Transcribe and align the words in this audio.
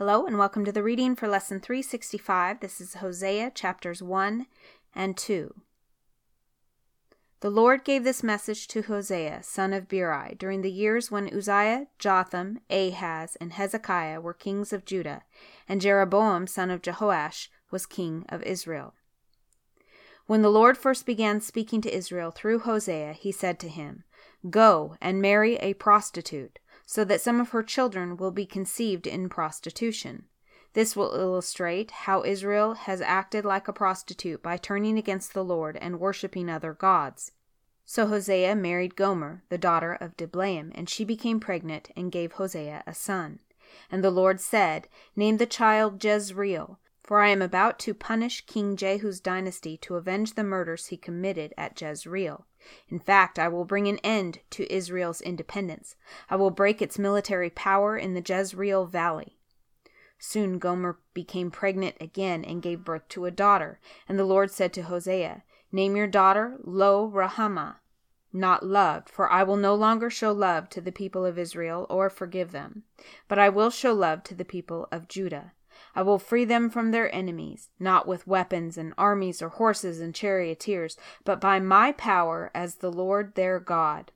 Hello 0.00 0.24
and 0.24 0.38
welcome 0.38 0.64
to 0.64 0.72
the 0.72 0.82
reading 0.82 1.14
for 1.14 1.28
lesson 1.28 1.60
365. 1.60 2.60
This 2.60 2.80
is 2.80 2.94
Hosea 2.94 3.52
chapters 3.54 4.02
1 4.02 4.46
and 4.94 5.14
2. 5.14 5.54
The 7.40 7.50
Lord 7.50 7.84
gave 7.84 8.02
this 8.02 8.22
message 8.22 8.66
to 8.68 8.80
Hosea, 8.80 9.42
son 9.42 9.74
of 9.74 9.88
Beeri, 9.88 10.36
during 10.38 10.62
the 10.62 10.72
years 10.72 11.10
when 11.10 11.28
Uzziah, 11.28 11.88
Jotham, 11.98 12.60
Ahaz, 12.70 13.36
and 13.42 13.52
Hezekiah 13.52 14.22
were 14.22 14.32
kings 14.32 14.72
of 14.72 14.86
Judah, 14.86 15.22
and 15.68 15.82
Jeroboam, 15.82 16.46
son 16.46 16.70
of 16.70 16.80
Jehoash, 16.80 17.48
was 17.70 17.84
king 17.84 18.24
of 18.30 18.42
Israel. 18.44 18.94
When 20.24 20.40
the 20.40 20.48
Lord 20.48 20.78
first 20.78 21.04
began 21.04 21.42
speaking 21.42 21.82
to 21.82 21.94
Israel 21.94 22.30
through 22.30 22.60
Hosea, 22.60 23.12
he 23.12 23.32
said 23.32 23.58
to 23.58 23.68
him, 23.68 24.04
Go 24.48 24.96
and 25.02 25.20
marry 25.20 25.56
a 25.56 25.74
prostitute 25.74 26.58
so 26.90 27.04
that 27.04 27.20
some 27.20 27.40
of 27.40 27.50
her 27.50 27.62
children 27.62 28.16
will 28.16 28.32
be 28.32 28.44
conceived 28.44 29.06
in 29.06 29.28
prostitution. 29.28 30.24
This 30.72 30.96
will 30.96 31.14
illustrate 31.14 31.92
how 31.92 32.24
Israel 32.24 32.74
has 32.74 33.00
acted 33.00 33.44
like 33.44 33.68
a 33.68 33.72
prostitute 33.72 34.42
by 34.42 34.56
turning 34.56 34.98
against 34.98 35.32
the 35.32 35.44
Lord 35.44 35.76
and 35.76 36.00
worshipping 36.00 36.50
other 36.50 36.74
gods. 36.74 37.30
So 37.84 38.08
Hosea 38.08 38.56
married 38.56 38.96
Gomer, 38.96 39.44
the 39.50 39.56
daughter 39.56 39.92
of 39.92 40.16
Diblaim, 40.16 40.72
and 40.74 40.88
she 40.88 41.04
became 41.04 41.38
pregnant 41.38 41.92
and 41.94 42.10
gave 42.10 42.32
Hosea 42.32 42.82
a 42.84 42.92
son. 42.92 43.38
And 43.88 44.02
the 44.02 44.10
Lord 44.10 44.40
said, 44.40 44.88
Name 45.14 45.36
the 45.36 45.46
child 45.46 46.02
Jezreel, 46.02 46.80
for 47.04 47.20
I 47.20 47.28
am 47.28 47.40
about 47.40 47.78
to 47.80 47.94
punish 47.94 48.46
King 48.46 48.74
Jehu's 48.74 49.20
dynasty 49.20 49.76
to 49.76 49.94
avenge 49.94 50.34
the 50.34 50.42
murders 50.42 50.88
he 50.88 50.96
committed 50.96 51.54
at 51.56 51.80
Jezreel. 51.80 52.46
In 52.88 52.98
fact, 52.98 53.38
I 53.38 53.48
will 53.48 53.64
bring 53.64 53.88
an 53.88 53.98
end 53.98 54.40
to 54.50 54.72
Israel's 54.72 55.20
independence. 55.20 55.96
I 56.28 56.36
will 56.36 56.50
break 56.50 56.80
its 56.80 56.98
military 56.98 57.50
power 57.50 57.96
in 57.96 58.14
the 58.14 58.22
Jezreel 58.26 58.86
valley. 58.86 59.38
Soon 60.18 60.58
Gomer 60.58 60.98
became 61.14 61.50
pregnant 61.50 61.96
again 62.00 62.44
and 62.44 62.62
gave 62.62 62.84
birth 62.84 63.08
to 63.08 63.24
a 63.24 63.30
daughter. 63.30 63.80
And 64.08 64.18
the 64.18 64.24
Lord 64.24 64.50
said 64.50 64.72
to 64.74 64.82
Hosea, 64.82 65.44
Name 65.72 65.96
your 65.96 66.06
daughter 66.06 66.58
Lo 66.62 67.10
Ruhamah, 67.10 67.76
not 68.32 68.64
loved, 68.64 69.08
for 69.08 69.30
I 69.30 69.42
will 69.42 69.56
no 69.56 69.74
longer 69.74 70.10
show 70.10 70.32
love 70.32 70.68
to 70.70 70.80
the 70.80 70.92
people 70.92 71.24
of 71.24 71.38
Israel 71.38 71.86
or 71.88 72.10
forgive 72.10 72.52
them, 72.52 72.84
but 73.28 73.38
I 73.38 73.48
will 73.48 73.70
show 73.70 73.92
love 73.92 74.22
to 74.24 74.34
the 74.34 74.44
people 74.44 74.88
of 74.92 75.08
Judah. 75.08 75.52
I 75.94 76.02
will 76.02 76.18
free 76.18 76.44
them 76.44 76.70
from 76.70 76.90
their 76.90 77.12
enemies, 77.14 77.70
not 77.78 78.06
with 78.06 78.26
weapons 78.26 78.78
and 78.78 78.94
armies 78.96 79.42
or 79.42 79.48
horses 79.48 80.00
and 80.00 80.14
charioteers, 80.14 80.96
but 81.24 81.40
by 81.40 81.58
my 81.58 81.92
power 81.92 82.50
as 82.54 82.76
the 82.76 82.92
Lord 82.92 83.34
their 83.34 83.58
God. 83.58 84.12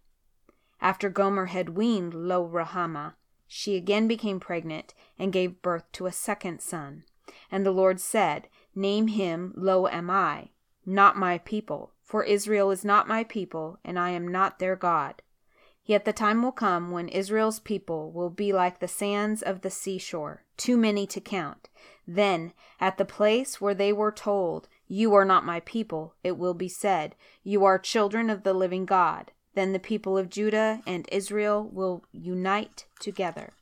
After 0.80 1.08
Gomer 1.08 1.46
had 1.46 1.70
weaned 1.70 2.14
Lo 2.14 2.46
Ruhamah, 2.46 3.14
she 3.46 3.76
again 3.76 4.08
became 4.08 4.40
pregnant 4.40 4.94
and 5.18 5.32
gave 5.32 5.62
birth 5.62 5.90
to 5.92 6.06
a 6.06 6.12
second 6.12 6.60
son. 6.60 7.04
And 7.50 7.64
the 7.64 7.72
Lord 7.72 8.00
said, 8.00 8.48
Name 8.74 9.08
him 9.08 9.52
Lo 9.56 9.86
Ammi, 9.86 10.50
not 10.84 11.16
my 11.16 11.38
people, 11.38 11.92
for 12.02 12.22
Israel 12.22 12.70
is 12.70 12.84
not 12.84 13.08
my 13.08 13.24
people, 13.24 13.78
and 13.84 13.98
I 13.98 14.10
am 14.10 14.28
not 14.28 14.58
their 14.58 14.76
God. 14.76 15.22
Yet 15.86 16.04
the 16.04 16.12
time 16.12 16.42
will 16.42 16.52
come 16.52 16.90
when 16.90 17.08
Israel's 17.08 17.60
people 17.60 18.10
will 18.10 18.30
be 18.30 18.52
like 18.52 18.78
the 18.78 18.88
sands 18.88 19.42
of 19.42 19.60
the 19.60 19.70
seashore, 19.70 20.44
too 20.56 20.76
many 20.76 21.06
to 21.08 21.20
count. 21.20 21.68
Then, 22.06 22.52
at 22.80 22.96
the 22.96 23.04
place 23.04 23.60
where 23.60 23.74
they 23.74 23.92
were 23.92 24.12
told, 24.12 24.68
You 24.88 25.14
are 25.14 25.24
not 25.24 25.44
my 25.44 25.60
people, 25.60 26.14
it 26.22 26.38
will 26.38 26.54
be 26.54 26.68
said, 26.68 27.14
You 27.42 27.64
are 27.64 27.78
children 27.78 28.30
of 28.30 28.42
the 28.42 28.54
living 28.54 28.86
God. 28.86 29.32
Then 29.54 29.72
the 29.72 29.78
people 29.78 30.18
of 30.18 30.30
Judah 30.30 30.80
and 30.86 31.08
Israel 31.12 31.68
will 31.70 32.04
unite 32.12 32.86
together. 32.98 33.52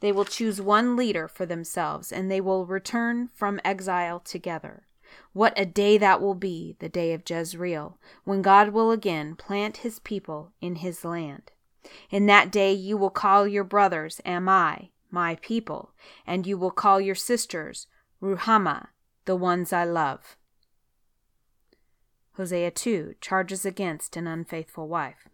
They 0.00 0.12
will 0.12 0.24
choose 0.24 0.60
one 0.60 0.96
leader 0.96 1.28
for 1.28 1.44
themselves, 1.44 2.10
and 2.12 2.30
they 2.30 2.40
will 2.40 2.66
return 2.66 3.28
from 3.34 3.60
exile 3.64 4.20
together. 4.20 4.87
What 5.32 5.52
a 5.56 5.64
day 5.64 5.98
that 5.98 6.20
will 6.20 6.34
be, 6.34 6.76
the 6.78 6.88
day 6.88 7.12
of 7.12 7.22
Jezreel, 7.28 7.98
when 8.24 8.42
God 8.42 8.70
will 8.70 8.90
again 8.90 9.36
plant 9.36 9.78
his 9.78 9.98
people 9.98 10.52
in 10.60 10.76
his 10.76 11.04
land. 11.04 11.52
In 12.10 12.26
that 12.26 12.50
day 12.50 12.72
you 12.72 12.96
will 12.96 13.10
call 13.10 13.46
your 13.46 13.64
brothers 13.64 14.20
Ammi, 14.26 14.90
my 15.10 15.36
people, 15.36 15.92
and 16.26 16.46
you 16.46 16.58
will 16.58 16.70
call 16.70 17.00
your 17.00 17.14
sisters 17.14 17.86
Ruhamah, 18.22 18.88
the 19.24 19.36
ones 19.36 19.72
I 19.72 19.84
love. 19.84 20.36
Hosea 22.32 22.70
2 22.70 23.14
charges 23.20 23.64
against 23.64 24.16
an 24.16 24.26
unfaithful 24.26 24.88
wife. 24.88 25.28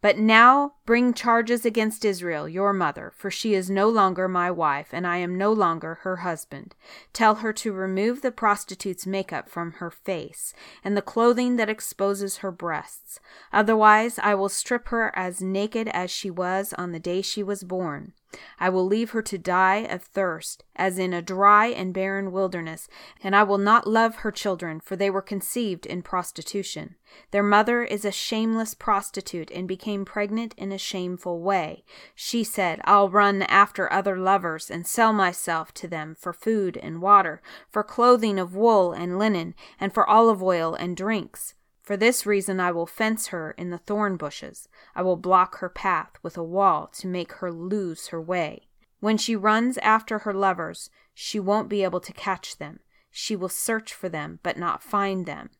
But 0.00 0.18
now 0.18 0.74
bring 0.84 1.14
charges 1.14 1.64
against 1.64 2.04
Israel, 2.04 2.48
your 2.48 2.72
mother, 2.72 3.12
for 3.14 3.30
she 3.30 3.54
is 3.54 3.70
no 3.70 3.88
longer 3.88 4.26
my 4.26 4.50
wife, 4.50 4.88
and 4.92 5.06
I 5.06 5.18
am 5.18 5.38
no 5.38 5.52
longer 5.52 6.00
her 6.02 6.16
husband. 6.16 6.74
Tell 7.12 7.36
her 7.36 7.52
to 7.52 7.72
remove 7.72 8.22
the 8.22 8.32
prostitute's 8.32 9.06
makeup 9.06 9.48
from 9.48 9.72
her 9.72 9.90
face, 9.90 10.54
and 10.82 10.96
the 10.96 11.02
clothing 11.02 11.56
that 11.56 11.68
exposes 11.68 12.38
her 12.38 12.50
breasts. 12.50 13.20
Otherwise, 13.52 14.18
I 14.18 14.34
will 14.34 14.48
strip 14.48 14.88
her 14.88 15.12
as 15.16 15.40
naked 15.40 15.88
as 15.88 16.10
she 16.10 16.30
was 16.30 16.72
on 16.78 16.92
the 16.92 16.98
day 16.98 17.22
she 17.22 17.42
was 17.42 17.62
born. 17.62 18.14
I 18.58 18.68
will 18.68 18.86
leave 18.86 19.10
her 19.10 19.22
to 19.22 19.38
die 19.38 19.84
of 19.84 20.02
thirst, 20.02 20.64
as 20.76 20.98
in 20.98 21.12
a 21.12 21.20
dry 21.20 21.66
and 21.66 21.92
barren 21.92 22.32
wilderness, 22.32 22.88
and 23.22 23.36
I 23.36 23.42
will 23.42 23.58
not 23.58 23.86
love 23.86 24.16
her 24.16 24.30
children, 24.30 24.80
for 24.80 24.96
they 24.96 25.10
were 25.10 25.22
conceived 25.22 25.84
in 25.86 26.02
prostitution. 26.02 26.96
Their 27.30 27.42
mother 27.42 27.82
is 27.82 28.04
a 28.04 28.10
shameless 28.10 28.74
prostitute 28.74 29.50
and 29.50 29.68
became 29.68 30.04
pregnant 30.04 30.54
in 30.56 30.72
a 30.72 30.78
shameful 30.78 31.40
way. 31.40 31.84
She 32.14 32.42
said, 32.42 32.80
I'll 32.84 33.10
run 33.10 33.42
after 33.42 33.92
other 33.92 34.16
lovers 34.16 34.70
and 34.70 34.86
sell 34.86 35.12
myself 35.12 35.74
to 35.74 35.88
them 35.88 36.16
for 36.18 36.32
food 36.32 36.76
and 36.76 37.02
water, 37.02 37.42
for 37.70 37.82
clothing 37.82 38.38
of 38.38 38.54
wool 38.54 38.92
and 38.92 39.18
linen, 39.18 39.54
and 39.78 39.92
for 39.92 40.08
olive 40.08 40.42
oil 40.42 40.74
and 40.74 40.96
drinks. 40.96 41.54
For 41.82 41.96
this 41.96 42.24
reason 42.24 42.60
I 42.60 42.70
will 42.70 42.86
fence 42.86 43.28
her 43.28 43.50
in 43.52 43.70
the 43.70 43.78
thorn 43.78 44.16
bushes. 44.16 44.68
I 44.94 45.02
will 45.02 45.16
block 45.16 45.58
her 45.58 45.68
path 45.68 46.12
with 46.22 46.38
a 46.38 46.44
wall 46.44 46.86
to 46.94 47.08
make 47.08 47.32
her 47.34 47.50
lose 47.52 48.08
her 48.08 48.20
way. 48.20 48.68
When 49.00 49.18
she 49.18 49.34
runs 49.34 49.78
after 49.78 50.20
her 50.20 50.32
lovers, 50.32 50.90
she 51.12 51.40
won't 51.40 51.68
be 51.68 51.82
able 51.82 52.00
to 52.00 52.12
catch 52.12 52.58
them. 52.58 52.80
She 53.10 53.34
will 53.34 53.48
search 53.48 53.92
for 53.92 54.08
them, 54.08 54.38
but 54.44 54.56
not 54.56 54.82
find 54.82 55.26
them. 55.26 55.50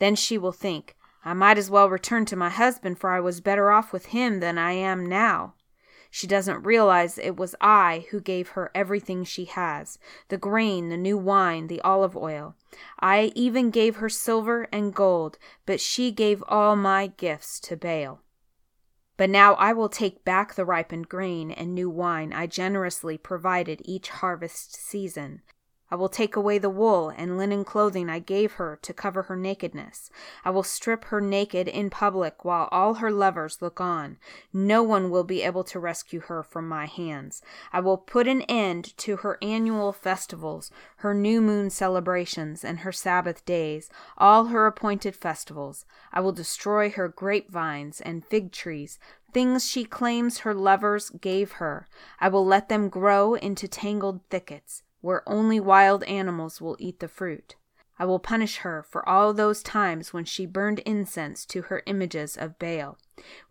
Then 0.00 0.16
she 0.16 0.36
will 0.36 0.52
think, 0.52 0.96
I 1.24 1.34
might 1.34 1.56
as 1.56 1.70
well 1.70 1.88
return 1.88 2.24
to 2.26 2.36
my 2.36 2.50
husband, 2.50 2.98
for 2.98 3.10
I 3.10 3.20
was 3.20 3.40
better 3.40 3.70
off 3.70 3.92
with 3.92 4.06
him 4.06 4.40
than 4.40 4.58
I 4.58 4.72
am 4.72 5.06
now. 5.06 5.54
She 6.10 6.26
doesn't 6.26 6.64
realize 6.64 7.18
it 7.18 7.36
was 7.36 7.54
I 7.60 8.06
who 8.10 8.20
gave 8.20 8.50
her 8.50 8.72
everything 8.74 9.22
she 9.22 9.44
has 9.44 9.98
the 10.28 10.36
grain, 10.36 10.88
the 10.88 10.96
new 10.96 11.16
wine, 11.16 11.68
the 11.68 11.80
olive 11.82 12.16
oil. 12.16 12.56
I 12.98 13.30
even 13.36 13.70
gave 13.70 13.96
her 13.96 14.08
silver 14.08 14.68
and 14.72 14.92
gold, 14.92 15.38
but 15.66 15.80
she 15.80 16.10
gave 16.10 16.42
all 16.48 16.74
my 16.74 17.06
gifts 17.06 17.60
to 17.60 17.76
Baal. 17.76 18.20
But 19.16 19.30
now 19.30 19.54
I 19.54 19.72
will 19.72 19.88
take 19.88 20.24
back 20.24 20.54
the 20.54 20.64
ripened 20.64 21.08
grain 21.08 21.50
and 21.52 21.74
new 21.74 21.88
wine 21.88 22.32
I 22.32 22.46
generously 22.46 23.16
provided 23.16 23.82
each 23.84 24.08
harvest 24.08 24.74
season. 24.74 25.42
I 25.92 25.96
will 25.96 26.08
take 26.08 26.36
away 26.36 26.58
the 26.58 26.70
wool 26.70 27.08
and 27.08 27.36
linen 27.36 27.64
clothing 27.64 28.08
I 28.08 28.20
gave 28.20 28.52
her 28.52 28.78
to 28.82 28.94
cover 28.94 29.22
her 29.22 29.34
nakedness. 29.34 30.08
I 30.44 30.50
will 30.50 30.62
strip 30.62 31.06
her 31.06 31.20
naked 31.20 31.66
in 31.66 31.90
public 31.90 32.44
while 32.44 32.68
all 32.70 32.94
her 32.94 33.10
lovers 33.10 33.60
look 33.60 33.80
on. 33.80 34.16
No 34.52 34.84
one 34.84 35.10
will 35.10 35.24
be 35.24 35.42
able 35.42 35.64
to 35.64 35.80
rescue 35.80 36.20
her 36.20 36.44
from 36.44 36.68
my 36.68 36.86
hands. 36.86 37.42
I 37.72 37.80
will 37.80 37.98
put 37.98 38.28
an 38.28 38.42
end 38.42 38.96
to 38.98 39.16
her 39.16 39.36
annual 39.42 39.92
festivals, 39.92 40.70
her 40.98 41.12
new 41.12 41.40
moon 41.40 41.70
celebrations, 41.70 42.64
and 42.64 42.80
her 42.80 42.92
Sabbath 42.92 43.44
days, 43.44 43.90
all 44.16 44.44
her 44.46 44.68
appointed 44.68 45.16
festivals. 45.16 45.86
I 46.12 46.20
will 46.20 46.32
destroy 46.32 46.90
her 46.90 47.08
grapevines 47.08 48.00
and 48.00 48.24
fig 48.24 48.52
trees, 48.52 49.00
things 49.32 49.68
she 49.68 49.84
claims 49.84 50.38
her 50.38 50.54
lovers 50.54 51.10
gave 51.10 51.52
her. 51.52 51.88
I 52.20 52.28
will 52.28 52.46
let 52.46 52.68
them 52.68 52.88
grow 52.88 53.34
into 53.34 53.66
tangled 53.66 54.20
thickets 54.30 54.84
where 55.00 55.28
only 55.28 55.60
wild 55.60 56.04
animals 56.04 56.60
will 56.60 56.76
eat 56.78 57.00
the 57.00 57.08
fruit. 57.08 57.56
I 57.98 58.06
will 58.06 58.18
punish 58.18 58.58
her 58.58 58.82
for 58.82 59.06
all 59.06 59.34
those 59.34 59.62
times 59.62 60.12
when 60.12 60.24
she 60.24 60.46
burned 60.46 60.78
incense 60.80 61.44
to 61.46 61.62
her 61.62 61.82
images 61.86 62.36
of 62.36 62.58
Baal, 62.58 62.98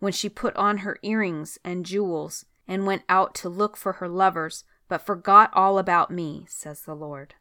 when 0.00 0.12
she 0.12 0.28
put 0.28 0.56
on 0.56 0.78
her 0.78 0.98
earrings 1.02 1.58
and 1.64 1.86
jewels, 1.86 2.44
and 2.66 2.86
went 2.86 3.02
out 3.08 3.34
to 3.36 3.48
look 3.48 3.76
for 3.76 3.94
her 3.94 4.08
lovers, 4.08 4.64
but 4.88 5.06
forgot 5.06 5.50
all 5.52 5.78
about 5.78 6.10
me, 6.10 6.46
says 6.48 6.82
the 6.82 6.94
Lord. 6.94 7.34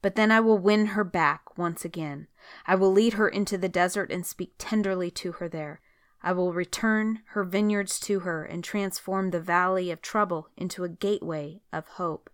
But 0.00 0.16
then 0.16 0.30
I 0.30 0.40
will 0.40 0.58
win 0.58 0.86
her 0.86 1.04
back 1.04 1.56
once 1.56 1.84
again. 1.84 2.26
I 2.66 2.74
will 2.74 2.92
lead 2.92 3.14
her 3.14 3.28
into 3.28 3.56
the 3.56 3.68
desert 3.68 4.10
and 4.10 4.26
speak 4.26 4.54
tenderly 4.58 5.10
to 5.12 5.32
her 5.32 5.48
there. 5.48 5.80
I 6.22 6.32
will 6.32 6.52
return 6.52 7.22
her 7.30 7.44
vineyards 7.44 7.98
to 8.00 8.20
her 8.20 8.44
and 8.44 8.62
transform 8.62 9.30
the 9.30 9.40
valley 9.40 9.90
of 9.90 10.02
trouble 10.02 10.48
into 10.56 10.84
a 10.84 10.88
gateway 10.88 11.62
of 11.72 11.86
hope. 11.88 12.30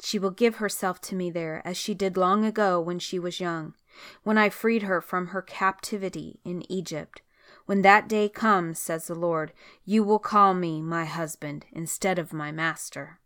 She 0.00 0.18
will 0.18 0.30
give 0.30 0.56
herself 0.56 1.00
to 1.02 1.14
me 1.14 1.30
there, 1.30 1.62
as 1.64 1.76
she 1.76 1.94
did 1.94 2.16
long 2.16 2.44
ago 2.44 2.80
when 2.80 2.98
she 2.98 3.18
was 3.18 3.40
young, 3.40 3.74
when 4.22 4.36
I 4.36 4.48
freed 4.48 4.82
her 4.82 5.00
from 5.00 5.28
her 5.28 5.42
captivity 5.42 6.40
in 6.44 6.70
Egypt. 6.70 7.22
When 7.64 7.82
that 7.82 8.08
day 8.08 8.28
comes, 8.28 8.78
says 8.78 9.06
the 9.06 9.14
Lord, 9.14 9.52
you 9.84 10.04
will 10.04 10.18
call 10.18 10.54
me 10.54 10.80
my 10.80 11.04
husband 11.04 11.66
instead 11.72 12.18
of 12.18 12.32
my 12.32 12.52
master. 12.52 13.18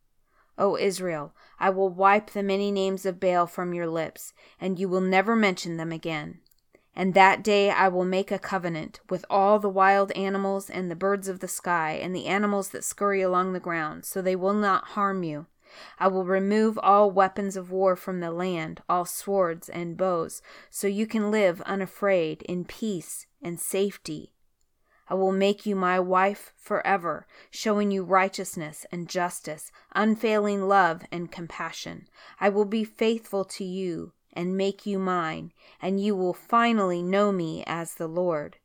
O 0.57 0.77
Israel, 0.77 1.35
I 1.59 1.71
will 1.71 1.89
wipe 1.89 2.31
the 2.31 2.43
many 2.43 2.71
names 2.71 3.05
of 3.05 3.21
Baal 3.21 3.47
from 3.47 3.75
your 3.75 3.87
lips, 3.87 4.33
and 4.61 4.79
you 4.79 4.89
will 4.89 5.01
never 5.01 5.35
mention 5.35 5.77
them 5.77 5.91
again. 5.91 6.41
And 6.95 7.15
that 7.15 7.43
day 7.43 7.71
I 7.71 7.89
will 7.89 8.05
make 8.05 8.31
a 8.31 8.39
covenant 8.39 9.01
with 9.09 9.25
all 9.31 9.59
the 9.59 9.69
wild 9.69 10.13
animals 10.13 10.69
and 10.69 10.91
the 10.91 10.97
birds 10.97 11.29
of 11.29 11.41
the 11.41 11.49
sky 11.49 11.93
and 11.93 12.15
the 12.15 12.27
animals 12.27 12.71
that 12.71 12.85
scurry 12.85 13.23
along 13.23 13.53
the 13.53 13.61
ground, 13.61 14.05
so 14.05 14.21
they 14.21 14.37
will 14.37 14.55
not 14.55 14.89
harm 14.89 15.23
you. 15.23 15.47
I 15.99 16.09
will 16.09 16.25
remove 16.25 16.79
all 16.83 17.11
weapons 17.11 17.57
of 17.57 17.71
war 17.71 17.97
from 17.97 18.21
the 18.21 18.31
land, 18.31 18.83
all 18.89 19.05
swords 19.05 19.69
and 19.69 19.97
bows, 19.97 20.43
so 20.71 20.87
you 20.87 21.07
can 21.07 21.31
live 21.31 21.61
unafraid, 21.63 22.43
in 22.43 22.65
peace 22.65 23.27
and 23.43 23.59
safety 23.59 24.33
I 25.11 25.15
will 25.15 25.33
make 25.33 25.67
you 25.67 25.75
my 25.75 25.99
wife 25.99 26.53
forever, 26.57 27.27
showing 27.51 27.91
you 27.91 28.05
righteousness 28.05 28.87
and 28.93 29.09
justice, 29.09 29.73
unfailing 29.93 30.69
love 30.69 31.03
and 31.11 31.33
compassion. 31.33 32.07
I 32.39 32.49
will 32.49 32.65
be 32.65 32.85
faithful 32.85 33.45
to 33.47 33.65
you 33.65 34.13
and 34.33 34.57
make 34.57 34.87
you 34.87 35.01
mine, 35.01 35.53
and 35.83 36.01
you 36.01 36.15
will 36.15 36.33
finally 36.33 37.03
know 37.03 37.33
me 37.33 37.65
as 37.67 37.95
the 37.95 38.07
Lord. 38.07 38.59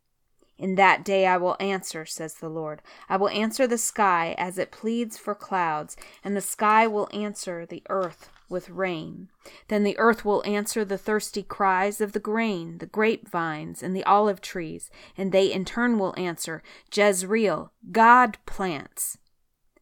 In 0.57 0.75
that 0.75 1.04
day 1.04 1.25
I 1.28 1.38
will 1.38 1.57
answer, 1.60 2.06
says 2.06 2.36
the 2.36 2.50
Lord. 2.50 2.81
I 3.10 3.18
will 3.18 3.30
answer 3.30 3.68
the 3.68 3.78
sky 3.78 4.36
as 4.38 4.57
it 4.57 4.72
pleads 4.72 5.18
for 5.18 5.36
clouds, 5.36 5.98
and 6.24 6.36
the 6.36 6.42
sky 6.42 6.88
will 6.88 7.10
answer 7.13 7.66
the 7.66 7.84
earth 7.90 8.30
with 8.50 8.69
rain. 8.69 9.30
Then 9.68 9.84
the 9.84 9.98
earth 9.98 10.24
will 10.24 10.46
answer 10.46 10.86
the 10.86 10.98
thirsty 10.98 11.44
cries 11.44 12.00
of 12.00 12.13
the 12.13 12.19
grain, 12.19 12.78
the 12.78 12.86
grapevines, 12.86 13.84
and 13.84 13.96
the 13.96 14.04
olive 14.06 14.40
trees, 14.40 14.90
and 15.18 15.31
they 15.31 15.52
in 15.52 15.66
turn 15.66 16.00
will 16.00 16.13
answer, 16.18 16.63
Jezreel, 16.94 17.72
God 17.92 18.38
plants. 18.46 19.18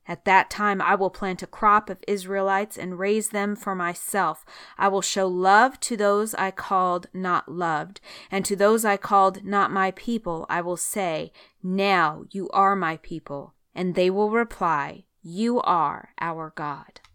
At 0.08 0.26
that 0.26 0.50
time 0.50 0.82
I 0.82 0.96
will 0.96 1.10
plant 1.10 1.44
a 1.44 1.48
crop 1.48 1.90
of 1.90 2.04
Israelites 2.08 2.78
and 2.78 3.00
raise 3.00 3.30
them 3.30 3.56
for 3.56 3.74
myself. 3.74 4.46
I 4.78 4.88
will 4.88 5.02
show 5.02 5.28
love 5.28 5.80
to 5.82 5.96
those 5.96 6.34
I 6.36 6.52
called 6.52 7.08
not 7.14 7.50
loved, 7.50 8.02
and 8.30 8.44
to 8.46 8.56
those 8.56 8.84
I 8.84 8.98
called 8.98 9.44
not 9.46 9.72
my 9.72 9.92
people 9.92 10.46
I 10.50 10.62
will 10.62 10.78
say, 10.78 11.32
Now 11.62 12.26
you 12.32 12.50
are 12.50 12.76
my 12.76 12.98
people. 12.98 13.54
And 13.76 13.96
they 13.96 14.10
will 14.10 14.30
reply, 14.30 15.06
You 15.22 15.62
are 15.62 16.10
our 16.20 16.54
God. 16.56 17.00